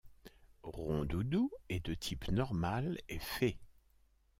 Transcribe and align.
Rondoudou 0.63 1.51
est 1.69 1.85
de 1.85 1.93
type 1.93 2.29
normal 2.29 2.99
et 3.07 3.19
fée. 3.19 3.59